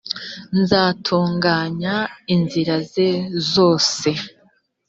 [0.59, 1.95] nzatunganya
[2.35, 3.09] inzira ze
[3.53, 4.09] zose